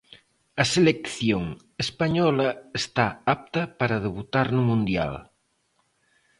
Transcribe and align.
A 0.61 0.63
selección 0.73 1.43
española 1.83 2.49
está 2.81 3.07
apta 3.35 3.61
para 3.79 4.01
debutar 4.05 4.47
no 4.55 4.63
mundial. 4.69 5.13